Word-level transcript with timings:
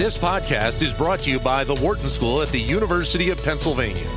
This 0.00 0.16
podcast 0.16 0.80
is 0.80 0.94
brought 0.94 1.18
to 1.20 1.30
you 1.30 1.38
by 1.38 1.62
the 1.62 1.74
Wharton 1.74 2.08
School 2.08 2.40
at 2.40 2.48
the 2.48 2.58
University 2.58 3.28
of 3.28 3.36
Pennsylvania. 3.44 4.08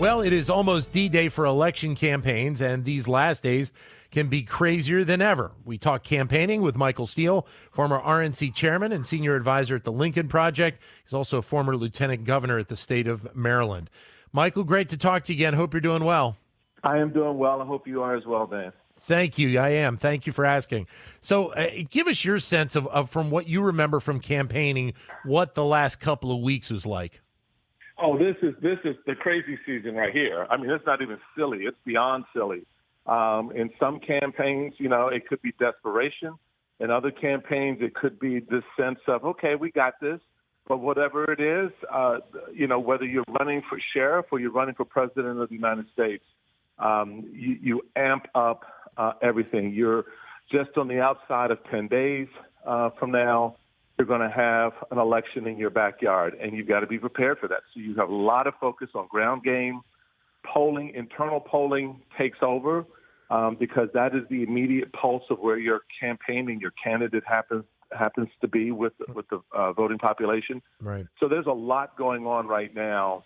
Well, 0.00 0.22
it 0.22 0.32
is 0.32 0.48
almost 0.48 0.90
D 0.90 1.10
Day 1.10 1.28
for 1.28 1.44
election 1.44 1.94
campaigns, 1.94 2.62
and 2.62 2.86
these 2.86 3.06
last 3.06 3.42
days 3.42 3.74
can 4.10 4.28
be 4.28 4.42
crazier 4.42 5.04
than 5.04 5.20
ever. 5.20 5.52
We 5.66 5.76
talk 5.76 6.02
campaigning 6.02 6.62
with 6.62 6.74
Michael 6.74 7.04
Steele, 7.04 7.46
former 7.70 8.00
RNC 8.00 8.54
chairman 8.54 8.90
and 8.90 9.06
senior 9.06 9.36
advisor 9.36 9.76
at 9.76 9.84
the 9.84 9.92
Lincoln 9.92 10.28
Project. 10.28 10.80
He's 11.04 11.12
also 11.12 11.36
a 11.36 11.42
former 11.42 11.76
lieutenant 11.76 12.24
governor 12.24 12.58
at 12.58 12.68
the 12.68 12.76
state 12.76 13.06
of 13.06 13.36
Maryland. 13.36 13.90
Michael, 14.32 14.64
great 14.64 14.88
to 14.88 14.96
talk 14.96 15.26
to 15.26 15.34
you 15.34 15.36
again. 15.36 15.52
Hope 15.52 15.74
you're 15.74 15.82
doing 15.82 16.04
well. 16.04 16.38
I 16.82 16.96
am 16.96 17.12
doing 17.12 17.36
well. 17.36 17.60
I 17.60 17.66
hope 17.66 17.86
you 17.86 18.02
are 18.02 18.16
as 18.16 18.24
well, 18.24 18.46
Dan. 18.46 18.72
Thank 19.02 19.36
you. 19.38 19.58
I 19.58 19.70
am. 19.70 19.96
Thank 19.96 20.26
you 20.26 20.32
for 20.32 20.44
asking. 20.44 20.86
So, 21.20 21.48
uh, 21.48 21.68
give 21.90 22.06
us 22.06 22.24
your 22.24 22.38
sense 22.38 22.76
of, 22.76 22.86
of, 22.88 23.10
from 23.10 23.30
what 23.30 23.48
you 23.48 23.60
remember 23.62 24.00
from 24.00 24.20
campaigning, 24.20 24.94
what 25.24 25.54
the 25.54 25.64
last 25.64 25.96
couple 26.00 26.30
of 26.34 26.40
weeks 26.40 26.70
was 26.70 26.86
like. 26.86 27.20
Oh, 27.98 28.16
this 28.18 28.36
is 28.42 28.54
this 28.62 28.78
is 28.84 28.96
the 29.06 29.14
crazy 29.14 29.58
season 29.66 29.94
right 29.94 30.12
here. 30.12 30.46
I 30.50 30.56
mean, 30.56 30.70
it's 30.70 30.86
not 30.86 31.02
even 31.02 31.18
silly; 31.36 31.64
it's 31.64 31.76
beyond 31.84 32.24
silly. 32.34 32.64
Um, 33.06 33.52
in 33.54 33.70
some 33.78 34.00
campaigns, 34.00 34.74
you 34.78 34.88
know, 34.88 35.08
it 35.08 35.26
could 35.28 35.42
be 35.42 35.52
desperation. 35.58 36.34
In 36.80 36.90
other 36.90 37.10
campaigns, 37.10 37.78
it 37.80 37.94
could 37.94 38.18
be 38.18 38.40
this 38.40 38.64
sense 38.76 38.98
of, 39.06 39.24
okay, 39.24 39.54
we 39.54 39.70
got 39.70 39.94
this. 40.00 40.20
But 40.68 40.78
whatever 40.78 41.30
it 41.30 41.40
is, 41.40 41.72
uh, 41.92 42.18
you 42.54 42.68
know, 42.68 42.78
whether 42.78 43.04
you're 43.04 43.24
running 43.40 43.62
for 43.68 43.78
sheriff 43.92 44.26
or 44.30 44.38
you're 44.38 44.52
running 44.52 44.76
for 44.76 44.84
president 44.84 45.40
of 45.40 45.48
the 45.48 45.56
United 45.56 45.86
States, 45.92 46.24
um, 46.78 47.28
you, 47.32 47.58
you 47.60 47.82
amp 47.96 48.26
up 48.34 48.64
uh, 48.96 49.12
everything. 49.22 49.72
You're 49.72 50.04
just 50.50 50.76
on 50.76 50.88
the 50.88 51.00
outside 51.00 51.50
of 51.50 51.58
10 51.70 51.88
days 51.88 52.28
uh, 52.66 52.90
from 52.98 53.10
now. 53.10 53.56
You're 53.98 54.06
going 54.06 54.20
to 54.20 54.34
have 54.34 54.72
an 54.90 54.98
election 54.98 55.46
in 55.46 55.58
your 55.58 55.70
backyard, 55.70 56.34
and 56.40 56.56
you've 56.56 56.66
got 56.68 56.80
to 56.80 56.86
be 56.86 56.98
prepared 56.98 57.38
for 57.38 57.48
that. 57.48 57.60
So 57.72 57.80
you 57.80 57.94
have 57.96 58.08
a 58.08 58.14
lot 58.14 58.46
of 58.46 58.54
focus 58.60 58.88
on 58.94 59.06
ground 59.08 59.44
game. 59.44 59.82
Polling, 60.44 60.92
internal 60.94 61.40
polling 61.40 62.00
takes 62.18 62.38
over 62.42 62.84
um, 63.30 63.56
because 63.58 63.88
that 63.94 64.14
is 64.14 64.22
the 64.28 64.42
immediate 64.42 64.92
pulse 64.92 65.22
of 65.30 65.38
where 65.38 65.58
your 65.58 65.82
campaigning, 66.00 66.60
your 66.60 66.72
candidate 66.82 67.22
happens 67.26 67.64
happens 67.96 68.28
to 68.40 68.48
be 68.48 68.72
with 68.72 68.94
with 69.14 69.28
the 69.28 69.40
uh, 69.54 69.72
voting 69.72 69.98
population. 69.98 70.62
Right. 70.80 71.06
So 71.20 71.28
there's 71.28 71.46
a 71.46 71.52
lot 71.52 71.96
going 71.96 72.26
on 72.26 72.46
right 72.46 72.74
now. 72.74 73.24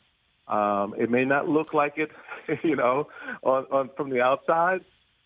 Um, 0.49 0.95
it 0.99 1.11
may 1.11 1.25
not 1.25 1.49
look 1.49 1.75
like 1.75 1.95
it, 1.97 2.11
you 2.63 2.77
know, 2.77 3.09
on, 3.43 3.65
on 3.73 3.91
from 3.97 4.11
the 4.11 4.21
outside, 4.21 4.81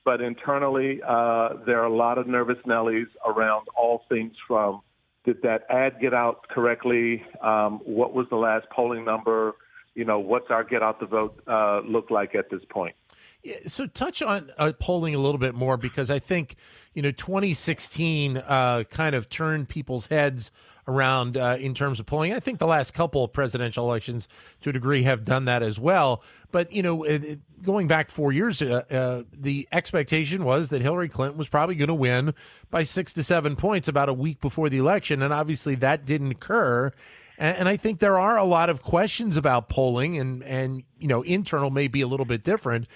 but 0.04 0.20
internally 0.20 1.00
uh, 1.06 1.50
there 1.66 1.80
are 1.80 1.86
a 1.86 1.94
lot 1.94 2.18
of 2.18 2.26
nervous 2.26 2.58
Nellies 2.66 3.08
around 3.26 3.66
all 3.76 4.04
things 4.08 4.32
from 4.46 4.82
did 5.24 5.42
that 5.42 5.66
ad 5.68 6.00
get 6.00 6.14
out 6.14 6.48
correctly? 6.48 7.22
Um, 7.42 7.80
what 7.84 8.14
was 8.14 8.26
the 8.30 8.36
last 8.36 8.66
polling 8.70 9.04
number? 9.04 9.54
You 9.94 10.04
know, 10.04 10.18
what's 10.18 10.50
our 10.50 10.64
get 10.64 10.82
out 10.82 10.98
the 10.98 11.06
vote 11.06 11.42
uh, 11.46 11.80
look 11.80 12.10
like 12.10 12.34
at 12.34 12.48
this 12.50 12.62
point? 12.70 12.94
Yeah, 13.42 13.56
so 13.66 13.86
touch 13.86 14.22
on 14.22 14.50
uh, 14.58 14.72
polling 14.78 15.14
a 15.14 15.18
little 15.18 15.38
bit 15.38 15.54
more 15.54 15.76
because 15.76 16.10
I 16.10 16.18
think 16.18 16.56
you 16.94 17.02
know 17.02 17.10
2016 17.10 18.36
uh, 18.38 18.84
kind 18.90 19.14
of 19.14 19.28
turned 19.28 19.68
people's 19.68 20.06
heads 20.06 20.50
around 20.90 21.36
uh, 21.36 21.56
in 21.58 21.74
terms 21.74 22.00
of 22.00 22.06
polling. 22.06 22.32
I 22.32 22.40
think 22.40 22.58
the 22.58 22.66
last 22.66 22.92
couple 22.92 23.24
of 23.24 23.32
presidential 23.32 23.86
elections, 23.86 24.28
to 24.62 24.70
a 24.70 24.72
degree, 24.72 25.04
have 25.04 25.24
done 25.24 25.44
that 25.46 25.62
as 25.62 25.78
well. 25.78 26.22
But 26.50 26.72
you 26.72 26.82
know, 26.82 27.04
it, 27.04 27.24
it, 27.24 27.40
going 27.62 27.86
back 27.86 28.10
four 28.10 28.32
years, 28.32 28.60
uh, 28.60 28.82
uh, 28.90 29.22
the 29.32 29.68
expectation 29.72 30.44
was 30.44 30.68
that 30.70 30.82
Hillary 30.82 31.08
Clinton 31.08 31.38
was 31.38 31.48
probably 31.48 31.76
going 31.76 31.88
to 31.88 31.94
win 31.94 32.34
by 32.70 32.82
six 32.82 33.12
to 33.14 33.22
seven 33.22 33.56
points 33.56 33.88
about 33.88 34.08
a 34.08 34.14
week 34.14 34.40
before 34.40 34.68
the 34.68 34.78
election, 34.78 35.22
and 35.22 35.32
obviously 35.32 35.74
that 35.76 36.04
didn't 36.04 36.32
occur. 36.32 36.92
And, 37.38 37.58
and 37.58 37.68
I 37.68 37.76
think 37.76 38.00
there 38.00 38.18
are 38.18 38.36
a 38.36 38.44
lot 38.44 38.68
of 38.68 38.82
questions 38.82 39.36
about 39.36 39.68
polling, 39.68 40.18
and 40.18 40.42
and 40.42 40.82
you 40.98 41.08
know, 41.08 41.22
internal 41.22 41.70
may 41.70 41.88
be 41.88 42.00
a 42.00 42.06
little 42.06 42.26
bit 42.26 42.42
different. 42.44 42.86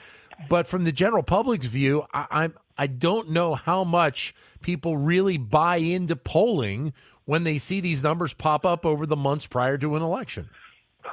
But 0.49 0.67
from 0.67 0.83
the 0.83 0.93
general 0.93 1.23
public's 1.23 1.67
view, 1.67 2.05
I, 2.13 2.27
I'm 2.31 2.55
I 2.77 2.87
don't 2.87 3.31
know 3.31 3.55
how 3.55 3.85
much 3.85 4.35
people 4.63 4.97
really 4.97 5.37
buy 5.37 5.77
into 5.77 6.17
polling 6.17 6.93
when 7.25 7.45
they 7.45 7.59
see 7.59 7.81
these 7.81 8.03
numbers 8.03 8.33
pop 8.33 8.67
up 8.67 8.85
over 8.85 9.07
the 9.07 9.17
months 9.17 9.47
prior 9.47 9.79
to 9.79 9.97
an 9.97 10.03
election. 10.03 10.49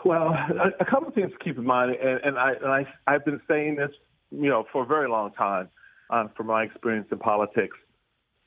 Well, 0.04 0.34
a, 0.80 0.86
couple 0.86 1.10
of 1.10 1.14
things 1.14 1.32
to 1.32 1.38
keep 1.44 1.58
in 1.58 1.66
mind, 1.66 1.96
and, 1.96 2.20
and 2.24 2.40
I 2.40 2.54
and 2.54 2.72
I 2.72 2.86
I've 3.08 3.26
been 3.26 3.42
saying 3.48 3.76
this, 3.76 3.92
you 4.32 4.50
know, 4.50 4.66
for 4.72 4.84
a 4.84 4.86
very 4.86 5.10
long 5.10 5.32
time, 5.34 5.70
uh, 6.10 6.28
from 6.36 6.48
my 6.48 6.64
experience 6.64 7.08
in 7.12 7.20
politics. 7.20 7.78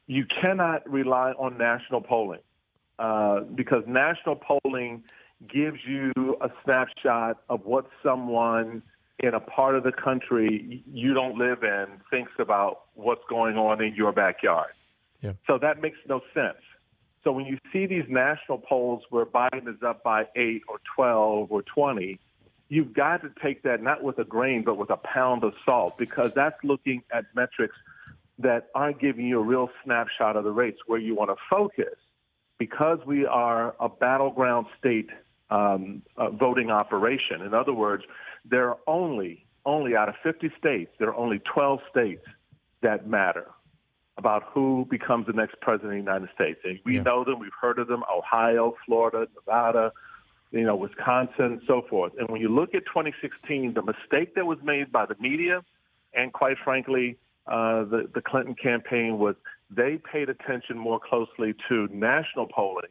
You 0.07 0.25
cannot 0.41 0.89
rely 0.91 1.33
on 1.33 1.57
national 1.59 2.01
polling 2.01 2.41
uh, 2.99 3.41
because 3.55 3.85
national 3.87 4.37
polling 4.37 5.05
gives 5.53 5.79
you 5.87 6.13
a 6.41 6.49
snapshot 6.65 7.43
of 7.49 7.65
what 7.65 7.87
someone 8.03 8.83
in 9.21 9.35
a 9.35 9.41
part 9.41 9.75
of 9.77 9.85
the 9.85 9.93
country 9.93 10.83
you 10.93 11.15
don't 11.15 11.39
live 11.39 11.63
in 11.63 11.87
thinks 12.11 12.33
about 12.39 12.83
what's 12.95 13.23
going 13.29 13.57
on 13.57 13.83
in 13.83 13.95
your 13.95 14.13
backyard. 14.13 14.73
Yeah. 15.21 15.33
So 15.47 15.59
that 15.59 15.81
makes 15.81 15.99
no 16.09 16.21
sense. 16.35 16.59
So 17.23 17.33
when 17.33 17.47
you 17.47 17.59
see 17.73 17.87
these 17.87 18.05
national 18.09 18.59
polls 18.59 19.03
where 19.09 19.25
Biden 19.25 19.67
is 19.69 19.83
up 19.83 20.03
by 20.03 20.27
8 20.37 20.63
or 20.69 20.79
12 20.95 21.51
or 21.51 21.63
20, 21.63 22.21
you've 22.69 22.93
got 22.93 23.23
to 23.23 23.31
take 23.43 23.63
that 23.63 23.83
not 23.83 24.03
with 24.03 24.19
a 24.19 24.25
grain 24.25 24.63
but 24.65 24.77
with 24.77 24.91
a 24.91 24.97
pound 24.99 25.45
of 25.45 25.55
salt 25.65 25.97
because 25.97 26.33
that's 26.35 26.63
looking 26.63 27.03
at 27.13 27.25
metrics 27.35 27.77
that 28.39 28.69
aren't 28.75 29.01
giving 29.01 29.27
you 29.27 29.39
a 29.39 29.43
real 29.43 29.71
snapshot 29.85 30.37
of 30.37 30.45
the 30.45 30.51
race 30.51 30.77
where 30.87 30.99
you 30.99 31.15
want 31.15 31.31
to 31.31 31.37
focus 31.49 31.95
because 32.59 32.99
we 33.07 33.25
are 33.25 33.75
a 33.81 33.89
battleground 33.89 34.67
state 34.79 35.09
um, 35.51 36.03
uh, 36.17 36.31
voting 36.31 36.71
operation. 36.71 37.43
In 37.43 37.55
other 37.55 37.73
words, 37.73 38.05
there 38.45 38.69
are 38.69 38.79
only, 38.87 39.47
only 39.65 39.97
out 39.97 40.09
of 40.09 40.15
50 40.23 40.53
states, 40.59 40.93
there 40.99 41.09
are 41.09 41.17
only 41.17 41.41
12 41.41 41.81
states 41.91 42.25
that 42.83 43.07
matter 43.07 43.47
about 44.17 44.45
who 44.53 44.87
becomes 44.91 45.27
the 45.27 45.33
next 45.33 45.61
president 45.61 45.99
of 45.99 46.05
the 46.05 46.11
United 46.13 46.29
States. 46.35 46.61
And 46.65 46.79
we 46.85 46.97
yeah. 46.97 47.03
know 47.03 47.25
them, 47.25 47.41
we've 47.41 47.51
heard 47.61 47.79
of 47.79 47.89
them, 47.89 48.05
Ohio, 48.15 48.75
Florida, 48.87 49.27
Nevada, 49.35 49.93
you 50.53 50.63
know, 50.63 50.77
Wisconsin, 50.77 51.61
so 51.67 51.83
forth. 51.91 52.13
And 52.19 52.29
when 52.29 52.41
you 52.41 52.49
look 52.49 52.75
at 52.75 52.85
2016, 52.87 53.75
the 53.75 53.83
mistake 53.83 54.37
that 54.37 54.47
was 54.47 54.59
made 54.63 54.93
by 54.93 55.07
the 55.07 55.17
media 55.19 55.63
and 56.15 56.33
quite 56.33 56.57
frankly, 56.63 57.19
uh, 57.47 57.85
the, 57.85 58.09
the 58.15 58.23
Clinton 58.23 58.55
campaign 58.55 59.19
was 59.19 59.35
they 59.71 59.99
paid 60.11 60.29
attention 60.29 60.79
more 60.79 61.01
closely 61.01 61.55
to 61.69 61.89
national 61.93 62.47
polling, 62.47 62.91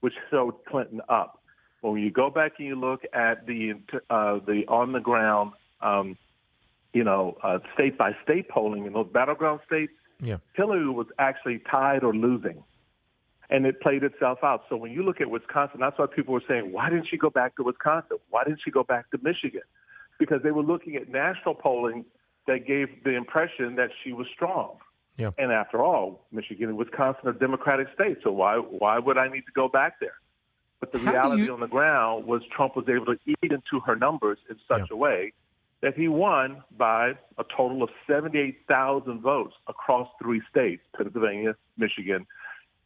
which 0.00 0.14
showed 0.30 0.54
Clinton 0.66 1.00
up. 1.08 1.35
When 1.80 2.02
you 2.02 2.10
go 2.10 2.30
back 2.30 2.52
and 2.58 2.66
you 2.66 2.74
look 2.74 3.02
at 3.12 3.46
the 3.46 3.74
uh, 4.10 4.40
the 4.46 4.64
on 4.68 4.92
the 4.92 5.00
ground, 5.00 5.52
um, 5.80 6.16
you 6.92 7.04
know, 7.04 7.36
uh, 7.42 7.58
state 7.74 7.96
by 7.96 8.12
state 8.24 8.48
polling 8.48 8.86
in 8.86 8.92
those 8.92 9.08
battleground 9.12 9.60
states, 9.66 9.92
yeah. 10.20 10.38
Hillary 10.54 10.88
was 10.88 11.06
actually 11.18 11.60
tied 11.70 12.02
or 12.02 12.14
losing, 12.14 12.64
and 13.50 13.66
it 13.66 13.80
played 13.80 14.02
itself 14.02 14.38
out. 14.42 14.64
So 14.68 14.76
when 14.76 14.90
you 14.90 15.02
look 15.02 15.20
at 15.20 15.30
Wisconsin, 15.30 15.80
that's 15.80 15.98
why 15.98 16.06
people 16.06 16.34
were 16.34 16.42
saying, 16.48 16.72
why 16.72 16.90
didn't 16.90 17.06
she 17.08 17.18
go 17.18 17.30
back 17.30 17.56
to 17.56 17.62
Wisconsin? 17.62 18.18
Why 18.30 18.44
didn't 18.44 18.60
she 18.64 18.70
go 18.70 18.82
back 18.82 19.10
to 19.10 19.18
Michigan? 19.22 19.62
Because 20.18 20.42
they 20.42 20.50
were 20.50 20.62
looking 20.62 20.96
at 20.96 21.08
national 21.08 21.54
polling 21.54 22.04
that 22.46 22.66
gave 22.66 23.04
the 23.04 23.10
impression 23.10 23.76
that 23.76 23.90
she 24.02 24.12
was 24.12 24.26
strong. 24.34 24.78
Yeah. 25.18 25.30
And 25.38 25.52
after 25.52 25.82
all, 25.82 26.26
Michigan 26.32 26.68
and 26.68 26.78
Wisconsin 26.78 27.28
are 27.28 27.32
Democratic 27.32 27.88
states, 27.94 28.20
so 28.24 28.32
why 28.32 28.56
why 28.56 28.98
would 28.98 29.18
I 29.18 29.28
need 29.28 29.42
to 29.46 29.52
go 29.54 29.68
back 29.68 30.00
there? 30.00 30.14
But 30.80 30.92
the 30.92 30.98
How 30.98 31.12
reality 31.12 31.44
you... 31.44 31.52
on 31.52 31.60
the 31.60 31.68
ground 31.68 32.26
was 32.26 32.42
Trump 32.54 32.76
was 32.76 32.86
able 32.88 33.06
to 33.06 33.18
eat 33.26 33.52
into 33.52 33.80
her 33.86 33.96
numbers 33.96 34.38
in 34.50 34.56
such 34.68 34.88
yeah. 34.90 34.94
a 34.94 34.96
way 34.96 35.32
that 35.82 35.94
he 35.94 36.08
won 36.08 36.62
by 36.76 37.12
a 37.38 37.44
total 37.56 37.82
of 37.82 37.90
78,000 38.06 39.20
votes 39.20 39.54
across 39.68 40.08
three 40.20 40.40
states 40.50 40.82
Pennsylvania, 40.96 41.54
Michigan, 41.76 42.26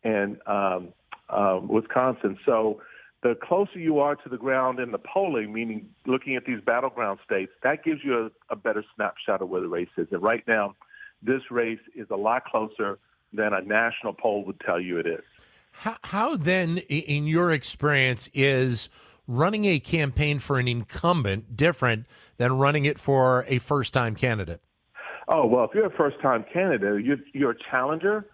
and 0.05 0.39
um, 0.47 0.89
um, 1.29 1.69
Wisconsin. 1.69 2.39
So 2.45 2.81
the 3.23 3.37
closer 3.43 3.79
you 3.79 4.01
are 4.01 4.17
to 4.17 4.29
the 4.29 4.37
ground 4.37 4.81
in 4.81 4.93
the 4.93 4.99
polling, 4.99 5.53
meaning 5.53 5.89
looking 6.07 6.37
at 6.37 6.45
these 6.45 6.61
battleground 6.61 7.21
states, 7.25 7.53
that 7.63 7.85
gives 7.85 8.01
you 8.03 8.31
a, 8.51 8.55
a 8.55 8.57
better 8.57 8.85
snapshot 8.97 9.43
of 9.43 9.49
where 9.49 9.61
the 9.61 9.69
race 9.69 9.89
is. 9.97 10.09
And 10.11 10.23
right 10.23 10.43
now, 10.49 10.75
this 11.23 11.43
race 11.51 11.81
is 11.95 12.07
a 12.11 12.17
lot 12.17 12.45
closer 12.45 12.99
than 13.33 13.53
a 13.53 13.61
national 13.61 14.15
poll 14.15 14.45
would 14.47 14.59
tell 14.61 14.81
you 14.81 14.99
it 14.99 15.07
is. 15.07 15.25
How, 15.71 15.97
how 16.05 16.37
then, 16.37 16.79
in 16.79 17.27
your 17.27 17.51
experience, 17.51 18.29
is 18.35 18.89
running 19.27 19.65
a 19.65 19.79
campaign 19.79 20.39
for 20.39 20.59
an 20.59 20.69
incumbent 20.69 21.57
different 21.57 22.07
than 22.37 22.59
running 22.59 22.85
it 22.85 22.99
for 22.99 23.45
a 23.49 23.59
first 23.59 23.93
time 23.95 24.15
candidate? 24.15 24.61
Oh, 25.29 25.47
well, 25.47 25.65
if 25.65 25.71
you're 25.75 25.87
a 25.87 25.97
first 25.97 26.21
time 26.21 26.45
candidate, 26.53 27.05
you're, 27.05 27.19
you're 27.33 27.53
a 27.53 27.59
challenger, 27.71 28.27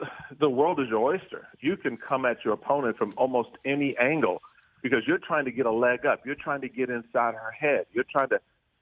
the 0.40 0.50
world 0.50 0.80
is 0.80 0.86
your 0.88 0.98
oyster. 0.98 1.48
You 1.60 1.76
can 1.76 1.96
come 1.96 2.24
at 2.24 2.44
your 2.44 2.54
opponent 2.54 2.96
from 2.96 3.14
almost 3.16 3.50
any 3.64 3.96
angle 3.98 4.40
because 4.82 5.00
you're 5.06 5.18
trying 5.18 5.44
to 5.46 5.50
get 5.50 5.66
a 5.66 5.72
leg 5.72 6.06
up. 6.06 6.20
You're 6.24 6.36
trying 6.36 6.60
to 6.60 6.68
get 6.68 6.90
inside 6.90 7.34
her 7.34 7.50
head. 7.50 7.86
You're 7.92 8.04
trying 8.10 8.28
to 8.28 8.40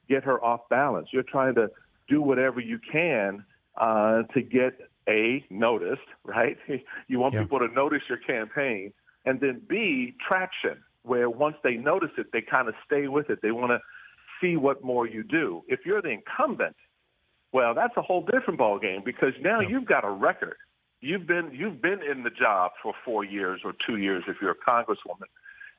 get 0.08 0.24
her 0.24 0.42
off 0.44 0.68
balance. 0.68 1.08
You're 1.12 1.22
trying 1.22 1.54
to 1.54 1.70
do 2.08 2.20
whatever 2.20 2.60
you 2.60 2.78
can 2.92 3.44
uh, 3.80 4.22
to 4.34 4.42
get 4.42 4.78
A, 5.08 5.44
noticed, 5.50 6.08
right? 6.24 6.58
You 7.08 7.18
want 7.20 7.34
Yeah. 7.34 7.42
people 7.42 7.60
to 7.60 7.68
notice 7.68 8.02
your 8.08 8.18
campaign. 8.18 8.92
And 9.24 9.40
then 9.40 9.60
B, 9.68 10.14
traction, 10.26 10.82
where 11.02 11.28
once 11.30 11.56
they 11.62 11.76
notice 11.76 12.10
it, 12.18 12.32
they 12.32 12.42
kind 12.42 12.68
of 12.68 12.74
stay 12.84 13.08
with 13.08 13.30
it. 13.30 13.40
They 13.42 13.52
want 13.52 13.70
to 13.70 13.80
see 14.40 14.56
what 14.56 14.82
more 14.84 15.06
you 15.06 15.22
do. 15.22 15.62
If 15.68 15.86
you're 15.86 16.02
the 16.02 16.10
incumbent, 16.10 16.76
well, 17.52 17.74
that's 17.74 17.96
a 17.96 18.02
whole 18.02 18.22
different 18.22 18.58
ballgame 18.60 19.04
because 19.04 19.32
now 19.40 19.60
Yeah. 19.60 19.68
you've 19.68 19.86
got 19.86 20.04
a 20.04 20.10
record. 20.10 20.56
You've 21.00 21.26
been 21.26 21.52
you've 21.52 21.80
been 21.80 22.02
in 22.02 22.22
the 22.22 22.30
job 22.30 22.72
for 22.82 22.94
four 23.04 23.22
years 23.24 23.60
or 23.64 23.72
two 23.86 23.96
years 23.98 24.24
if 24.26 24.36
you're 24.40 24.52
a 24.52 24.56
congresswoman, 24.56 25.28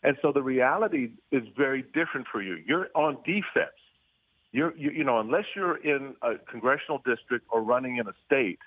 and 0.04 0.16
so 0.22 0.32
the 0.32 0.44
reality 0.44 1.12
is 1.32 1.44
very 1.58 1.82
different 1.82 2.28
for 2.32 2.42
you. 2.42 2.56
You're 2.66 2.90
on 2.96 3.18
defense. 3.26 3.76
You're 4.52 4.76
you, 4.78 4.92
you 4.92 5.04
know 5.04 5.20
unless 5.20 5.46
you're 5.56 5.78
in 5.78 6.16
a 6.22 6.36
congressional 6.50 7.00
district 7.06 7.48
or 7.50 7.62
running 7.62 7.98
in 7.98 8.08
a 8.08 8.14
state, 8.26 8.60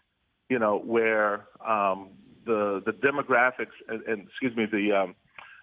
you 0.50 0.58
know 0.58 0.78
where 0.78 1.46
um, 1.66 2.10
the 2.44 2.82
the 2.84 2.92
demographics 2.92 3.76
and, 3.88 4.02
and 4.02 4.28
excuse 4.28 4.54
me 4.54 4.66
the 4.66 4.92
um, 4.92 5.14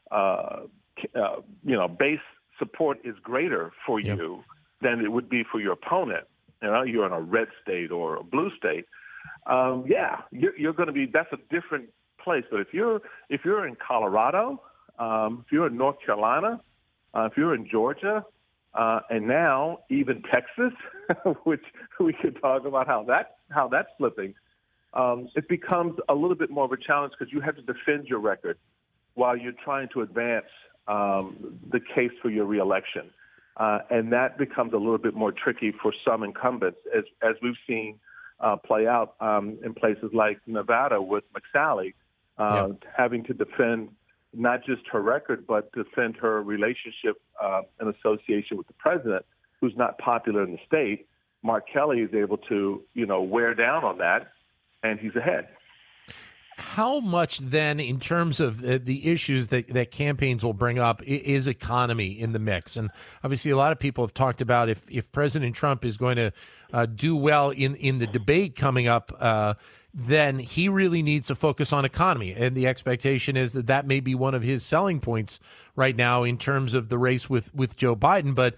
uh, 0.10 0.62
uh, 1.16 1.42
you 1.63 1.75
know 1.75 1.88
base 1.88 2.19
support 2.57 2.98
is 3.04 3.16
greater 3.22 3.72
for 3.86 4.00
Yep. 4.00 4.18
you 4.18 4.44
than 4.81 5.01
it 5.01 5.12
would 5.12 5.30
be 5.30 5.44
for 5.51 5.60
your 5.60 5.74
opponent. 5.74 6.25
You 6.62 6.69
know, 6.69 6.81
you're 6.84 7.06
in 7.06 7.12
a 7.12 7.22
red 7.22 7.50
state 7.62 7.92
or 7.92 8.16
a 8.18 8.24
blue 8.24 8.50
state. 8.57 8.86
Um, 9.45 9.86
yeah, 9.88 10.22
you're, 10.31 10.57
you're 10.57 10.74
going 10.74 10.88
to 10.88 10.94
be. 10.94 11.06
That's 11.06 11.31
a 11.31 11.38
different 11.54 11.89
place. 12.24 12.44
But 12.50 12.62
if 12.62 12.74
you're 12.74 13.01
if 13.30 13.42
you're 13.45 13.68
in 13.68 13.75
Colorado, 13.75 14.62
um, 15.00 15.44
if 15.45 15.51
you're 15.51 15.68
in 15.68 15.78
North 15.78 15.98
Carolina, 16.04 16.62
uh, 17.13 17.25
if 17.25 17.38
you're 17.38 17.54
in 17.54 17.68
Georgia, 17.69 18.25
uh, 18.74 19.00
and 19.10 19.28
now 19.28 19.80
even 19.89 20.24
Texas, 20.31 20.74
which 21.44 21.63
we 22.00 22.13
could 22.13 22.39
talk 22.42 22.66
about 22.66 22.88
how 22.88 23.04
that 23.04 23.38
how 23.50 23.68
that's 23.68 23.89
flipping. 23.98 24.34
Um, 24.94 25.30
it 25.36 25.48
becomes 25.48 25.98
a 26.10 26.13
little 26.16 26.36
bit 26.36 26.50
more 26.50 26.66
of 26.66 26.72
a 26.72 26.78
challenge 26.78 27.13
because 27.18 27.31
you 27.31 27.42
have 27.42 27.56
to 27.56 27.62
defend 27.62 28.07
your 28.07 28.19
record 28.19 28.57
while 29.13 29.36
you're 29.36 29.54
trying 29.63 29.89
to 29.94 30.01
advance 30.01 30.45
um, 30.88 31.60
the 31.69 31.80
case 31.80 32.12
for 32.22 32.30
your 32.30 32.45
reelection. 32.45 33.10
Uh, 33.57 33.80
and 33.89 34.12
that 34.13 34.38
becomes 34.38 34.74
a 34.74 34.78
little 34.78 35.00
bit 35.00 35.16
more 35.16 35.31
tricky 35.31 35.74
for 35.81 35.92
some 36.06 36.24
incumbents, 36.24 36.78
as, 36.95 37.04
as 37.24 37.36
we've 37.42 37.56
seen 37.66 38.00
uh, 38.39 38.56
play 38.56 38.88
out 38.88 39.16
um, 39.19 39.57
in 39.66 39.74
places 39.74 40.12
like 40.13 40.39
Nevada 40.45 41.01
with 41.01 41.24
McSally, 41.34 41.94
uh, 42.38 42.69
having 42.95 43.24
to 43.24 43.34
defend 43.34 43.89
not 44.34 44.63
just 44.63 44.81
her 44.92 45.01
record, 45.01 45.48
but 45.48 45.72
defend 45.72 46.16
her 46.18 46.44
relationship 46.44 47.19
uh, 47.44 47.62
and 47.80 47.94
association 47.95 48.57
with 48.57 48.68
the 48.68 48.74
president, 48.74 49.25
who's 49.60 49.74
not 49.75 49.98
popular 49.98 50.44
in 50.44 50.51
the 50.51 50.60
state. 50.68 51.07
Mark 51.42 51.66
Kelly 51.72 52.01
is 52.01 52.13
able 52.13 52.38
to, 52.38 52.84
you 52.94 53.06
know, 53.07 53.24
wear 53.24 53.56
down 53.56 53.84
on 53.84 53.98
that, 53.98 54.28
and 54.83 55.00
he's 55.00 55.15
ahead. 55.15 55.47
How 56.59 57.00
much 57.00 57.38
then, 57.38 57.79
in 57.79 58.00
terms 58.00 58.39
of 58.39 58.62
the 58.62 59.12
issues 59.12 59.50
that, 59.50 59.68
that 59.75 59.91
campaigns 59.91 60.44
will 60.44 60.53
bring 60.53 60.79
up, 60.79 61.03
is 61.03 61.45
economy 61.45 62.19
in 62.19 62.31
the 62.31 62.39
mix? 62.39 62.75
And 62.75 62.89
obviously, 63.24 63.51
a 63.51 63.57
lot 63.57 63.71
of 63.71 63.77
people 63.77 64.03
have 64.03 64.13
talked 64.13 64.41
about 64.41 64.68
if, 64.68 64.83
if 64.89 65.12
President 65.12 65.56
Trump 65.56 65.85
is 65.85 65.97
going 65.97 66.15
to 66.15 66.33
uh, 66.74 66.88
do 66.88 67.15
well 67.15 67.51
in, 67.51 67.75
in 67.75 68.00
the 68.00 68.07
debate 68.07 68.56
coming 68.56 68.88
up, 68.88 69.15
uh, 69.19 69.53
then 69.94 70.39
he 70.39 70.68
really 70.68 71.03
needs 71.03 71.27
to 71.27 71.35
focus 71.35 71.71
on 71.71 71.85
economy. 71.85 72.33
And 72.33 72.57
the 72.57 72.65
expectation 72.65 73.38
is 73.38 73.53
that 73.53 73.68
that 73.68 73.85
may 73.85 74.00
be 74.00 74.15
one 74.15 74.33
of 74.33 74.41
his 74.41 74.63
selling 74.63 75.00
points 75.00 75.39
right 75.75 75.95
now 75.95 76.24
in 76.24 76.39
terms 76.39 76.74
of 76.74 76.89
the 76.89 76.97
race 76.97 77.29
with, 77.29 77.53
with 77.53 77.77
Joe 77.77 77.95
Biden. 77.95 78.33
But 78.33 78.56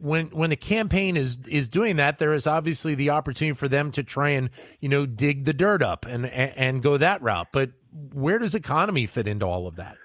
when 0.00 0.26
when 0.26 0.50
the 0.50 0.56
campaign 0.56 1.16
is 1.16 1.38
is 1.48 1.68
doing 1.68 1.96
that, 1.96 2.18
there 2.18 2.34
is 2.34 2.46
obviously 2.46 2.94
the 2.94 3.10
opportunity 3.10 3.56
for 3.56 3.68
them 3.68 3.90
to 3.92 4.02
try 4.02 4.30
and 4.30 4.50
you 4.80 4.88
know 4.88 5.06
dig 5.06 5.44
the 5.44 5.52
dirt 5.52 5.82
up 5.82 6.06
and 6.06 6.26
and, 6.26 6.52
and 6.56 6.82
go 6.82 6.96
that 6.96 7.22
route. 7.22 7.48
But 7.52 7.70
where 8.12 8.38
does 8.38 8.54
economy 8.54 9.06
fit 9.06 9.26
into 9.26 9.46
all 9.46 9.66
of 9.66 9.76
that? 9.76 9.96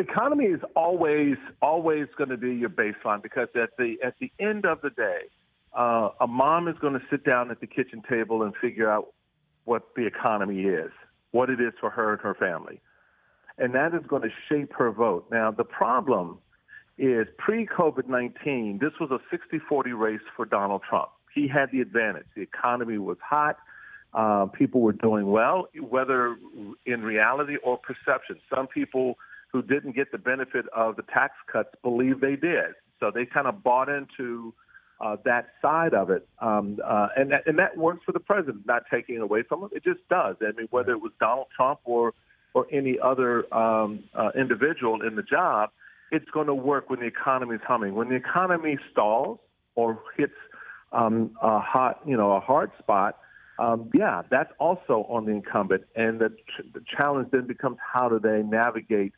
economy 0.00 0.46
is 0.46 0.60
always 0.74 1.36
always 1.62 2.06
going 2.16 2.30
to 2.30 2.36
be 2.36 2.54
your 2.54 2.70
baseline 2.70 3.22
because 3.22 3.48
at 3.54 3.70
the 3.78 3.96
at 4.04 4.14
the 4.20 4.32
end 4.40 4.64
of 4.64 4.80
the 4.80 4.90
day, 4.90 5.20
uh, 5.76 6.10
a 6.20 6.26
mom 6.26 6.68
is 6.68 6.76
going 6.80 6.94
to 6.94 7.02
sit 7.10 7.24
down 7.24 7.50
at 7.50 7.60
the 7.60 7.66
kitchen 7.66 8.02
table 8.08 8.42
and 8.42 8.54
figure 8.60 8.90
out 8.90 9.12
what 9.64 9.94
the 9.94 10.06
economy 10.06 10.62
is, 10.62 10.90
what 11.30 11.50
it 11.50 11.60
is 11.60 11.72
for 11.80 11.90
her 11.90 12.12
and 12.12 12.20
her 12.22 12.34
family, 12.34 12.80
and 13.58 13.74
that 13.74 13.94
is 13.94 14.02
going 14.08 14.22
to 14.22 14.30
shape 14.48 14.72
her 14.72 14.90
vote. 14.90 15.26
Now, 15.30 15.50
the 15.50 15.64
problem 15.64 16.38
is 17.00 17.26
pre-COVID 17.38 18.08
nineteen, 18.08 18.78
this 18.78 18.92
was 19.00 19.10
a 19.10 19.20
60-40 19.34 19.98
race 19.98 20.20
for 20.36 20.44
Donald 20.44 20.82
Trump. 20.88 21.08
He 21.34 21.48
had 21.48 21.72
the 21.72 21.80
advantage. 21.80 22.26
The 22.36 22.42
economy 22.42 22.98
was 22.98 23.16
hot. 23.26 23.56
Uh, 24.12 24.46
people 24.46 24.82
were 24.82 24.92
doing 24.92 25.30
well, 25.30 25.68
whether 25.80 26.36
in 26.84 27.02
reality 27.02 27.56
or 27.64 27.78
perception. 27.78 28.36
Some 28.54 28.66
people 28.66 29.16
who 29.50 29.62
didn't 29.62 29.96
get 29.96 30.12
the 30.12 30.18
benefit 30.18 30.66
of 30.76 30.96
the 30.96 31.02
tax 31.02 31.34
cuts 31.50 31.70
believe 31.82 32.20
they 32.20 32.36
did. 32.36 32.74
So 32.98 33.10
they 33.10 33.24
kind 33.24 33.46
of 33.46 33.62
bought 33.62 33.88
into 33.88 34.52
uh, 35.00 35.16
that 35.24 35.48
side 35.62 35.94
of 35.94 36.10
it, 36.10 36.28
um, 36.40 36.78
uh, 36.84 37.08
and 37.16 37.32
that, 37.32 37.46
and 37.46 37.58
that 37.58 37.78
works 37.78 38.02
for 38.04 38.12
the 38.12 38.20
president. 38.20 38.66
Not 38.66 38.82
taking 38.90 39.14
it 39.14 39.22
away 39.22 39.42
from 39.42 39.62
him, 39.62 39.70
it 39.72 39.82
just 39.82 40.06
does. 40.10 40.36
I 40.42 40.52
mean, 40.52 40.68
whether 40.70 40.92
it 40.92 41.00
was 41.00 41.12
Donald 41.18 41.46
Trump 41.56 41.80
or 41.84 42.12
or 42.52 42.66
any 42.70 42.98
other 43.02 43.52
um, 43.54 44.04
uh, 44.14 44.30
individual 44.38 45.00
in 45.06 45.16
the 45.16 45.22
job, 45.22 45.70
it's 46.10 46.28
going 46.30 46.46
to 46.46 46.54
work 46.54 46.90
when 46.90 47.00
the 47.00 47.06
economy 47.06 47.54
is 47.56 47.60
humming. 47.66 47.94
When 47.94 48.08
the 48.08 48.16
economy 48.16 48.78
stalls 48.90 49.38
or 49.74 50.02
hits 50.16 50.32
um, 50.92 51.36
a 51.40 51.60
hot, 51.60 52.00
you 52.06 52.16
know, 52.16 52.32
a 52.32 52.40
hard 52.40 52.70
spot, 52.78 53.18
um, 53.58 53.90
yeah, 53.94 54.22
that's 54.30 54.50
also 54.58 55.06
on 55.08 55.26
the 55.26 55.32
incumbent. 55.32 55.84
And 55.94 56.18
the, 56.20 56.30
ch- 56.30 56.72
the 56.72 56.82
challenge 56.96 57.28
then 57.30 57.46
becomes 57.46 57.76
how 57.92 58.08
do 58.08 58.18
they 58.18 58.42
navigate 58.42 59.12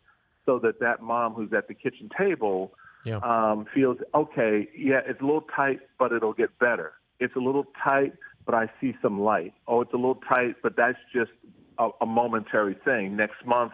so 0.44 0.58
that 0.58 0.80
that 0.80 1.00
mom 1.02 1.34
who's 1.34 1.52
at 1.52 1.68
the 1.68 1.74
kitchen 1.74 2.10
table 2.18 2.72
Yeah. 3.04 3.18
um, 3.22 3.66
feels 3.72 3.98
okay. 4.14 4.68
Yeah, 4.76 5.00
it's 5.06 5.20
a 5.20 5.24
little 5.24 5.46
tight, 5.56 5.80
but 5.98 6.12
it'll 6.12 6.32
get 6.32 6.58
better. 6.58 6.92
It's 7.20 7.36
a 7.36 7.40
little 7.40 7.66
tight, 7.82 8.14
but 8.44 8.54
I 8.54 8.68
see 8.80 8.94
some 9.00 9.20
light. 9.20 9.54
Oh, 9.68 9.80
it's 9.82 9.92
a 9.92 9.96
little 9.96 10.20
tight, 10.28 10.56
but 10.62 10.74
that's 10.76 10.98
just 11.14 11.30
a, 11.78 11.90
a 12.00 12.06
momentary 12.06 12.76
thing. 12.84 13.16
Next 13.16 13.46
month 13.46 13.72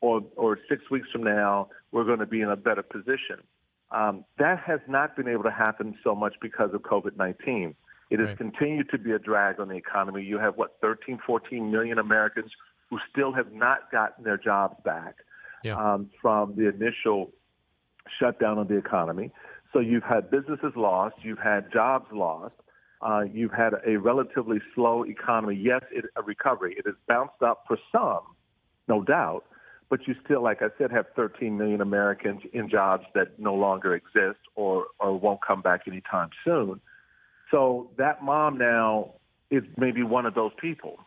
or 0.00 0.22
or 0.36 0.58
six 0.68 0.90
weeks 0.90 1.08
from 1.10 1.24
now, 1.24 1.68
we're 1.92 2.04
going 2.04 2.18
to 2.20 2.26
be 2.26 2.40
in 2.40 2.48
a 2.50 2.56
better 2.56 2.82
position. 2.82 3.42
Um, 3.90 4.24
that 4.38 4.58
has 4.60 4.80
not 4.86 5.16
been 5.16 5.28
able 5.28 5.44
to 5.44 5.50
happen 5.50 5.96
so 6.04 6.14
much 6.14 6.34
because 6.40 6.70
of 6.74 6.82
COVID 6.82 7.16
19. 7.16 7.74
It 8.10 8.18
has 8.20 8.28
Right. 8.28 8.38
continued 8.38 8.90
to 8.90 8.98
be 8.98 9.12
a 9.12 9.18
drag 9.18 9.60
on 9.60 9.68
the 9.68 9.76
economy. 9.76 10.22
You 10.22 10.38
have, 10.38 10.56
what, 10.56 10.76
13, 10.80 11.18
14 11.26 11.70
million 11.70 11.98
Americans 11.98 12.50
who 12.88 12.98
still 13.10 13.32
have 13.32 13.52
not 13.52 13.90
gotten 13.90 14.24
their 14.24 14.38
jobs 14.38 14.76
back 14.82 15.16
Yeah. 15.62 15.74
um, 15.76 16.10
from 16.20 16.54
the 16.56 16.68
initial 16.68 17.32
shutdown 18.18 18.58
of 18.58 18.68
the 18.68 18.76
economy. 18.76 19.30
So 19.72 19.80
you've 19.80 20.04
had 20.04 20.30
businesses 20.30 20.74
lost, 20.74 21.16
you've 21.22 21.38
had 21.38 21.70
jobs 21.70 22.10
lost, 22.10 22.54
uh, 23.02 23.24
you've 23.30 23.52
had 23.52 23.74
a 23.86 23.96
relatively 23.96 24.60
slow 24.74 25.04
economy. 25.04 25.54
Yes, 25.54 25.82
it, 25.90 26.06
a 26.16 26.22
recovery. 26.22 26.74
It 26.78 26.86
has 26.86 26.94
bounced 27.06 27.42
up 27.42 27.64
for 27.68 27.78
some, 27.92 28.20
no 28.88 29.02
doubt, 29.02 29.44
but 29.90 30.06
you 30.06 30.14
still, 30.24 30.42
like 30.42 30.60
I 30.60 30.68
said, 30.76 30.90
have 30.90 31.06
13 31.16 31.56
million 31.56 31.80
Americans 31.80 32.42
in 32.52 32.68
jobs 32.68 33.04
that 33.14 33.38
no 33.38 33.54
longer 33.54 33.94
exist 33.94 34.38
or, 34.54 34.86
or 34.98 35.18
won't 35.18 35.40
come 35.46 35.62
back 35.62 35.82
anytime 35.86 36.30
soon. 36.44 36.80
So 37.50 37.90
that 37.96 38.22
mom 38.22 38.58
now 38.58 39.14
is 39.50 39.62
maybe 39.76 40.02
one 40.02 40.26
of 40.26 40.34
those 40.34 40.52
people 40.60 40.98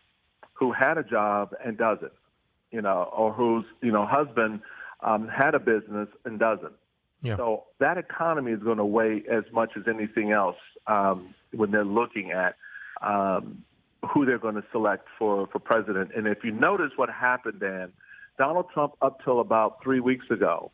who 0.54 0.72
had 0.72 0.98
a 0.98 1.04
job 1.04 1.54
and 1.64 1.78
doesn't, 1.78 2.12
you 2.72 2.82
know, 2.82 3.10
or 3.16 3.32
whose, 3.32 3.66
you 3.82 3.92
know, 3.92 4.06
husband 4.06 4.62
um, 5.02 5.28
had 5.28 5.54
a 5.54 5.60
business 5.60 6.08
and 6.26 6.40
doesn't. 6.40 6.74
Yeah. 7.22 7.38
So 7.38 7.66
that 7.80 7.98
economy 7.98 8.52
is 8.52 8.64
going 8.64 8.78
to 8.78 8.86
weigh 8.86 9.24
as 9.32 9.44
much 9.52 9.72
as 9.78 9.84
anything 9.88 10.32
else 10.32 10.58
um, 10.88 11.36
when 11.52 11.70
they're 11.70 11.86
looking 11.86 12.32
at 12.32 12.56
um, 13.02 13.64
who 14.12 14.26
they're 14.26 14.40
going 14.40 14.56
to 14.56 14.64
select 14.72 15.08
for, 15.20 15.48
for 15.48 15.60
president. 15.60 16.12
And 16.16 16.26
if 16.26 16.44
you 16.44 16.52
notice 16.52 16.92
what 16.96 17.10
happened, 17.10 17.60
Dan, 17.60 17.92
Donald 18.38 18.68
Trump, 18.74 18.94
up 19.02 19.24
till 19.24 19.40
about 19.40 19.84
three 19.84 20.00
weeks 20.00 20.26
ago, 20.30 20.72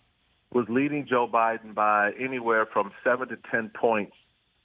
was 0.54 0.66
leading 0.70 1.06
Joe 1.08 1.28
Biden 1.32 1.74
by 1.74 2.12
anywhere 2.20 2.66
from 2.66 2.92
seven 3.04 3.28
to 3.30 3.38
ten 3.52 3.70
points 3.80 4.16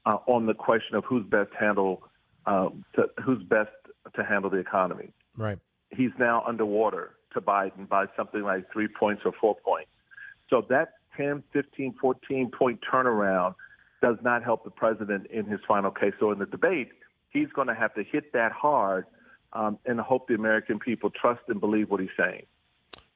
uh, 0.06 0.18
on 0.26 0.46
the 0.46 0.54
question 0.54 0.94
of 0.96 1.04
who's 1.04 1.24
best 1.26 1.50
handle 1.58 2.02
uh, 2.46 2.68
to, 2.94 3.06
who's 3.24 3.42
best 3.42 3.70
to 4.14 4.24
handle 4.24 4.50
the 4.50 4.58
economy 4.58 5.12
Right. 5.36 5.58
he's 5.90 6.10
now 6.18 6.42
underwater 6.46 7.12
to 7.34 7.40
Biden 7.40 7.88
by 7.88 8.06
something 8.16 8.42
like 8.42 8.70
three 8.72 8.88
points 8.88 9.22
or 9.24 9.32
four 9.40 9.56
points. 9.64 9.90
So 10.50 10.66
that 10.68 10.94
10, 11.16 11.42
15, 11.52 11.94
14 12.00 12.50
point 12.50 12.80
turnaround 12.90 13.54
does 14.02 14.16
not 14.22 14.42
help 14.42 14.64
the 14.64 14.70
president 14.70 15.28
in 15.28 15.46
his 15.46 15.60
final 15.66 15.90
case. 15.90 16.12
So 16.20 16.32
in 16.32 16.38
the 16.38 16.46
debate, 16.46 16.90
he's 17.30 17.48
going 17.54 17.68
to 17.68 17.74
have 17.74 17.94
to 17.94 18.02
hit 18.02 18.32
that 18.32 18.52
hard 18.52 19.06
um, 19.52 19.78
and 19.86 20.00
hope 20.00 20.28
the 20.28 20.34
American 20.34 20.78
people 20.78 21.10
trust 21.10 21.42
and 21.48 21.60
believe 21.60 21.90
what 21.90 22.00
he's 22.00 22.10
saying. 22.18 22.42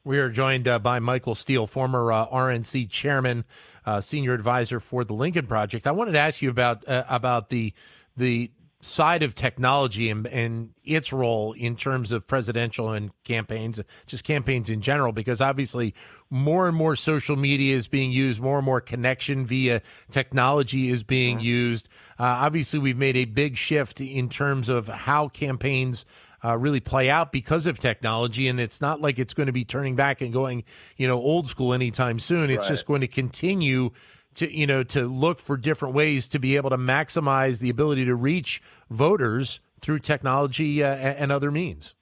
We 0.07 0.21
are 0.21 0.31
joined 0.31 0.69
uh, 0.69 0.79
by 0.79 1.01
Michael 1.01 1.35
Steele, 1.35 1.67
former 1.67 2.13
uh, 2.13 2.29
RNC 2.29 2.89
chairman, 2.91 3.45
uh, 3.85 4.01
senior 4.01 4.35
advisor 4.35 4.79
for 4.79 5.03
the 5.03 5.15
Lincoln 5.15 5.49
Project. 5.49 5.85
I 5.85 5.91
wanted 5.91 6.13
to 6.13 6.21
ask 6.21 6.41
you 6.41 6.49
about 6.49 6.87
uh, 6.87 7.03
about 7.09 7.49
the 7.49 7.73
the 8.17 8.53
side 8.81 9.25
of 9.25 9.35
technology 9.35 10.09
and, 10.09 10.25
and 10.29 10.71
its 10.85 11.13
role 11.13 11.55
in 11.55 11.75
terms 11.75 12.13
of 12.13 12.25
presidential 12.25 12.93
and 12.93 13.11
campaigns, 13.25 13.81
just 14.07 14.23
campaigns 14.23 14.71
in 14.71 14.81
general, 14.81 15.11
because 15.11 15.41
obviously 15.41 15.93
more 16.31 16.69
and 16.69 16.77
more 16.77 16.95
social 16.95 17.35
media 17.35 17.77
is 17.77 17.89
being 17.89 18.13
used, 18.13 18.41
more 18.41 18.59
and 18.59 18.65
more 18.65 18.81
connection 18.81 19.45
via 19.45 19.83
technology 20.09 20.89
is 20.89 21.03
being 21.03 21.39
mm-hmm. 21.39 21.47
used. 21.47 21.89
Uh, 22.17 22.23
obviously, 22.23 22.79
we've 22.79 22.97
made 22.97 23.17
a 23.17 23.25
big 23.25 23.57
shift 23.57 24.01
in 24.01 24.29
terms 24.29 24.69
of 24.69 24.87
how 24.87 25.27
campaigns. 25.27 26.07
Uh, 26.47 26.57
really 26.57 26.79
play 26.79 27.11
out 27.11 27.33
because 27.33 27.67
of 27.67 27.79
technology, 27.79 28.47
and 28.47 28.61
it's 28.61 28.81
not 28.81 29.01
like 29.01 29.19
it's 29.19 29.35
going 29.35 29.49
to 29.49 29.53
be 29.53 29.65
turning 29.65 29.97
back 29.97 30.21
and 30.21 30.33
going, 30.33 30.63
you 30.97 31.09
know, 31.09 31.17
old 31.17 31.49
school 31.49 31.75
anytime 31.75 32.21
soon. 32.21 32.51
It's 32.51 32.61
right. 32.61 32.69
just 32.69 32.87
going 32.87 33.01
to 33.01 33.09
continue 33.09 33.91
to 34.37 34.55
you 34.55 34.67
know 34.67 34.83
to 34.85 35.09
look 35.09 35.41
for 35.41 35.57
different 35.57 35.95
ways 35.95 36.29
to 36.29 36.39
be 36.39 36.57
able 36.57 36.71
to 36.71 36.79
maximize 36.79 37.59
the 37.59 37.71
ability 37.71 38.05
to 38.05 38.15
reach 38.15 38.63
voters 38.91 39.61
through 39.81 39.99
technology 39.99 40.83
uh, 40.83 40.95
and 40.95 41.33
other 41.33 41.51
means. 41.51 41.95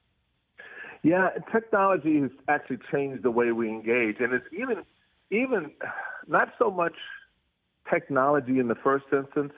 Yeah, 1.01 1.29
technology 1.51 2.21
has 2.21 2.31
actually 2.47 2.79
changed 2.91 3.23
the 3.23 3.31
way 3.31 3.51
we 3.51 3.69
engage, 3.69 4.17
and 4.19 4.33
it's 4.33 4.45
even 4.51 4.83
even 5.31 5.71
not 6.27 6.49
so 6.59 6.69
much 6.69 6.95
technology 7.89 8.59
in 8.59 8.67
the 8.67 8.75
first 8.75 9.05
instance, 9.11 9.53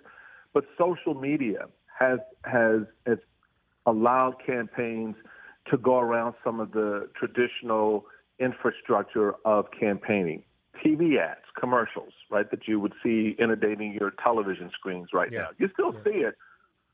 but 0.53 0.65
social 0.77 1.13
media 1.13 1.67
has 2.00 2.20
has 2.44 2.82
has 3.06 3.17
allowed 3.88 4.36
campaigns 4.46 5.15
to 5.72 5.77
go 5.77 5.98
around 5.98 6.36
some 6.44 6.60
of 6.60 6.72
the 6.72 7.10
traditional 7.15 8.06
infrastructure 8.39 9.34
of 9.46 9.65
campaigning. 9.77 10.44
TV 10.86 11.17
ads, 11.20 11.41
commercials, 11.60 12.13
right, 12.29 12.50
that 12.51 12.67
you 12.67 12.79
would 12.79 12.94
see 13.01 13.36
inundating 13.39 13.94
your 14.00 14.12
television 14.24 14.70
screens 14.72 15.10
right 15.12 15.32
yeah. 15.32 15.39
now. 15.39 15.48
You 15.58 15.70
still 15.74 15.91
yeah. 15.94 16.03
see 16.03 16.17
it, 16.20 16.36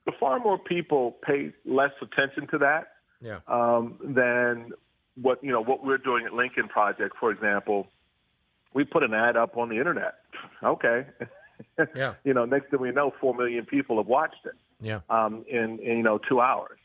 but 0.06 0.16
far 0.20 0.40
more 0.40 0.58
people 0.58 1.18
pay 1.26 1.52
less 1.66 1.92
attention 2.02 2.48
to 2.52 2.58
that 2.60 2.94
yeah. 3.22 3.40
um, 3.48 3.98
than 4.02 4.72
what 5.22 5.44
you 5.44 5.52
know 5.52 5.62
what 5.62 5.84
we're 5.84 5.98
doing 5.98 6.26
at 6.26 6.34
Lincoln 6.34 6.70
Project, 6.70 7.16
for 7.20 7.32
example. 7.32 7.88
We 8.74 8.86
put 8.86 9.04
an 9.04 9.14
ad 9.14 9.38
up 9.38 9.58
on 9.58 9.70
the 9.70 9.78
internet. 9.78 10.16
Okay. 10.64 11.06
Yeah. 11.96 12.14
you 12.24 12.34
know, 12.34 12.46
next 12.46 12.70
thing 12.72 12.80
we 12.80 12.92
know, 12.92 13.14
four 13.20 13.36
million 13.36 13.66
people 13.66 13.98
have 13.98 14.08
watched 14.08 14.46
it. 14.46 14.54
Yeah. 14.82 15.02
Um, 15.10 15.46
in, 15.50 15.80
in 15.80 15.98
you 15.98 16.04
know 16.04 16.18
two 16.18 16.42
hours. 16.42 16.80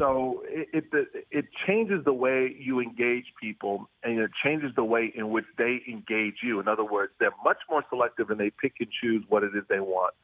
So 0.00 0.42
it, 0.48 0.84
it, 0.92 1.26
it 1.30 1.44
changes 1.66 2.06
the 2.06 2.12
way 2.14 2.56
you 2.58 2.80
engage 2.80 3.26
people, 3.38 3.90
and 4.02 4.18
it 4.18 4.30
changes 4.42 4.72
the 4.74 4.82
way 4.82 5.12
in 5.14 5.28
which 5.28 5.44
they 5.58 5.82
engage 5.86 6.36
you. 6.42 6.58
In 6.58 6.68
other 6.68 6.84
words, 6.84 7.12
they're 7.20 7.34
much 7.44 7.58
more 7.68 7.84
selective, 7.90 8.30
and 8.30 8.40
they 8.40 8.48
pick 8.48 8.72
and 8.80 8.88
choose 8.90 9.22
what 9.28 9.44
it 9.44 9.54
is 9.54 9.62
they 9.68 9.80
want 9.80 10.14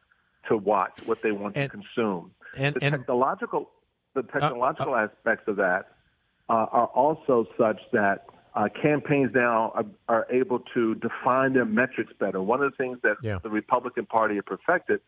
to 0.49 0.57
watch, 0.57 0.93
what 1.05 1.19
they 1.23 1.31
want 1.31 1.59
and, 1.59 1.71
to 1.71 1.77
consume. 1.77 2.31
And, 2.57 2.75
the 2.75 2.85
and, 2.85 2.93
technological, 2.95 3.69
the 4.15 4.23
technological 4.23 4.95
uh, 4.95 5.03
uh, 5.03 5.09
aspects 5.09 5.47
of 5.47 5.57
that 5.57 5.89
uh, 6.49 6.53
are 6.73 6.87
also 6.87 7.47
such 7.59 7.81
that 7.93 8.25
uh, 8.55 8.69
campaigns 8.81 9.33
now 9.35 9.73
are, 9.75 9.85
are, 10.09 10.27
able 10.31 10.61
to 10.73 10.95
define 10.95 11.53
their 11.53 11.67
metrics 11.67 12.15
better. 12.19 12.41
One 12.41 12.63
of 12.63 12.71
the 12.71 12.77
things 12.79 12.97
that 13.03 13.17
yeah. 13.23 13.41
the 13.43 13.51
Republican 13.51 14.07
Party 14.07 14.37
had 14.37 14.47
perfected 14.47 15.01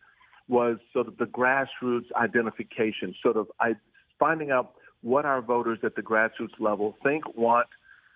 was 0.47 0.77
sort 0.93 1.07
of 1.07 1.17
the 1.17 1.25
grassroots 1.25 2.11
identification, 2.15 3.15
sort 3.23 3.37
of 3.37 3.47
finding 4.19 4.51
out 4.51 4.73
what 5.01 5.25
our 5.25 5.41
voters 5.41 5.79
at 5.83 5.95
the 5.95 6.01
grassroots 6.01 6.59
level 6.59 6.95
think, 7.03 7.23
want, 7.35 7.67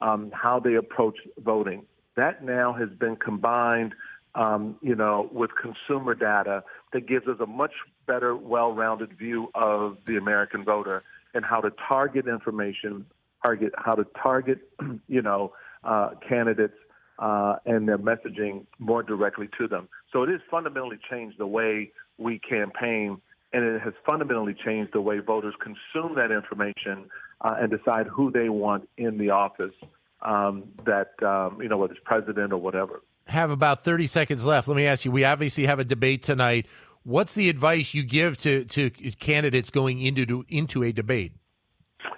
um, 0.02 0.32
how 0.34 0.60
they 0.60 0.76
approach 0.76 1.18
voting. 1.40 1.86
That 2.16 2.44
now 2.44 2.74
has 2.74 2.90
been 2.90 3.16
combined, 3.16 3.96
um, 4.36 4.78
you 4.82 4.96
know, 4.96 5.30
with 5.32 5.52
consumer 5.60 6.14
data 6.14 6.64
that 6.92 7.08
gives 7.08 7.28
us 7.28 7.38
a 7.40 7.46
much 7.46 7.72
better, 8.06 8.36
well-rounded 8.36 9.18
view 9.18 9.50
of 9.56 9.98
the 10.06 10.18
American 10.18 10.64
voter 10.64 11.04
and 11.34 11.46
how 11.46 11.62
to 11.62 11.72
target 11.88 12.28
information, 12.28 13.06
target 13.42 13.74
how 13.78 13.96
to 13.96 14.06
target, 14.22 14.60
you 15.08 15.22
know, 15.22 15.54
uh, 15.84 16.12
candidates 16.28 16.78
uh, 17.20 17.56
and 17.66 17.88
their 17.88 17.98
messaging 17.98 18.66
more 18.80 19.04
directly 19.04 19.48
to 19.58 19.68
them. 19.68 19.88
So 20.12 20.24
it 20.24 20.30
has 20.30 20.42
fundamentally 20.52 21.00
changed 21.10 21.38
the 21.38 21.48
way 21.48 21.92
we 22.18 22.40
campaign 22.40 23.22
and 23.54 23.64
it 23.64 23.82
has 23.82 23.94
fundamentally 24.06 24.56
changed 24.66 24.94
the 24.94 25.02
way 25.02 25.20
voters 25.20 25.54
consume 25.62 26.16
that 26.16 26.32
information 26.32 27.10
uh, 27.42 27.56
and 27.60 27.72
decide 27.72 28.08
who 28.08 28.32
they 28.32 28.50
want 28.50 28.90
in 28.98 29.18
the 29.18 29.30
office 29.30 29.76
um, 30.24 30.64
that 30.86 31.12
um, 31.24 31.62
you 31.62 31.70
know 31.70 31.78
whether 31.78 31.94
it's 31.94 32.02
president 32.04 32.52
or 32.52 32.58
whatever. 32.58 33.02
Have 33.28 33.52
about 33.52 33.84
thirty 33.84 34.08
seconds 34.08 34.44
left. 34.44 34.68
Let 34.68 34.76
me 34.76 34.86
ask 34.86 35.06
you. 35.06 35.12
We 35.12 35.24
obviously 35.24 35.66
have 35.66 35.80
a 35.80 35.86
debate 35.86 36.24
tonight. 36.24 36.66
What's 37.04 37.34
the 37.36 37.50
advice 37.50 37.94
you 37.94 38.04
give 38.04 38.38
to, 38.40 38.64
to 38.66 38.90
candidates 38.90 39.70
going 39.70 40.02
into 40.02 40.44
into 40.50 40.84
a 40.84 40.92
debate? 40.92 41.34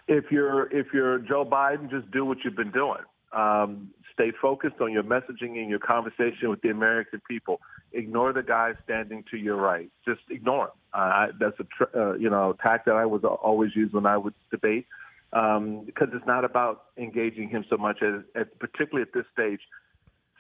If 0.08 0.32
you're 0.32 0.72
if 0.72 0.88
you're 0.94 1.20
Joe 1.20 1.46
Biden, 1.46 1.90
just 1.90 2.10
do 2.12 2.26
what 2.26 2.40
you've 2.44 2.56
been 2.56 2.72
doing. 2.72 3.02
Um, 3.34 3.90
stay 4.14 4.32
focused 4.42 4.80
on 4.80 4.92
your 4.92 5.04
messaging 5.04 5.58
and 5.60 5.70
your 5.70 5.80
conversation 5.80 6.50
with 6.50 6.62
the 6.62 6.70
American 6.70 7.22
people. 7.28 7.60
Ignore 7.96 8.34
the 8.34 8.44
guy 8.44 8.74
standing 8.84 9.24
to 9.32 9.38
your 9.38 9.56
right. 9.56 9.90
Just 10.06 10.22
ignore 10.30 10.66
him. 10.66 10.72
Uh, 10.94 11.28
that's 11.40 11.60
a 11.60 11.64
tr- 11.64 11.98
uh, 11.98 12.14
you 12.16 12.30
know 12.30 12.56
tack 12.62 12.86
that 12.86 12.96
I 12.96 13.06
was 13.06 13.24
always 13.24 13.76
use 13.76 13.92
when 13.94 14.06
I 14.06 14.18
would 14.18 14.34
debate 14.52 14.86
um, 15.34 15.84
because 15.86 16.08
it's 16.14 16.26
not 16.26 16.46
about 16.46 16.86
engaging 16.98 17.50
him 17.50 17.66
so 17.70 17.78
much 17.78 18.02
as, 18.02 18.22
as 18.36 18.48
particularly 18.60 19.02
at 19.02 19.14
this 19.14 19.26
stage, 19.34 19.60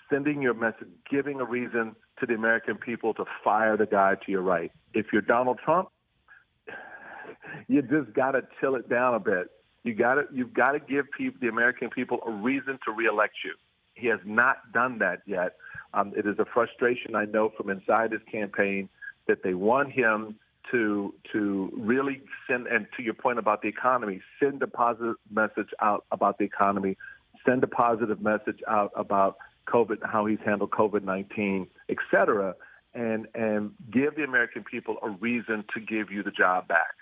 sending 0.09 0.41
your 0.41 0.53
message, 0.53 0.87
giving 1.09 1.41
a 1.41 1.45
reason 1.45 1.95
to 2.19 2.25
the 2.25 2.33
American 2.33 2.77
people 2.77 3.13
to 3.15 3.25
fire 3.43 3.75
the 3.75 3.85
guy 3.85 4.15
to 4.25 4.31
your 4.31 4.41
right. 4.41 4.71
If 4.93 5.07
you're 5.11 5.21
Donald 5.21 5.59
Trump, 5.63 5.89
you 7.67 7.81
just 7.81 8.13
got 8.13 8.31
to 8.31 8.41
chill 8.61 8.75
it 8.75 8.89
down 8.89 9.15
a 9.15 9.19
bit. 9.19 9.47
You 9.83 9.93
got 9.93 10.15
to 10.15 10.23
you've 10.33 10.53
got 10.53 10.71
to 10.71 10.79
give 10.79 11.05
people, 11.15 11.39
the 11.41 11.47
American 11.47 11.89
people 11.89 12.19
a 12.25 12.31
reason 12.31 12.79
to 12.85 12.91
reelect 12.91 13.35
you. 13.43 13.53
He 13.95 14.07
has 14.07 14.19
not 14.25 14.71
done 14.73 14.99
that 14.99 15.21
yet. 15.25 15.55
Um, 15.93 16.13
it 16.15 16.25
is 16.25 16.37
a 16.39 16.45
frustration 16.45 17.15
I 17.15 17.25
know 17.25 17.49
from 17.49 17.69
inside 17.69 18.11
his 18.11 18.21
campaign 18.29 18.89
that 19.27 19.41
they 19.43 19.53
want 19.53 19.91
him 19.91 20.35
to 20.71 21.13
to 21.31 21.71
really 21.75 22.21
send 22.47 22.67
and 22.67 22.87
to 22.97 23.03
your 23.03 23.13
point 23.13 23.39
about 23.39 23.61
the 23.61 23.67
economy, 23.67 24.21
send 24.39 24.61
a 24.61 24.67
positive 24.67 25.15
message 25.31 25.69
out 25.81 26.05
about 26.11 26.37
the 26.37 26.43
economy, 26.43 26.97
send 27.45 27.63
a 27.63 27.67
positive 27.67 28.21
message 28.21 28.59
out 28.67 28.91
about 28.95 29.37
COVID, 29.67 29.97
how 30.03 30.25
he's 30.25 30.39
handled 30.43 30.71
COVID 30.71 31.03
nineteen, 31.03 31.67
et 31.87 31.97
cetera, 32.11 32.55
and 32.93 33.27
and 33.33 33.71
give 33.89 34.15
the 34.15 34.23
American 34.23 34.63
people 34.63 34.97
a 35.01 35.09
reason 35.09 35.63
to 35.73 35.79
give 35.79 36.11
you 36.11 36.23
the 36.23 36.31
job 36.31 36.67
back. 36.67 36.95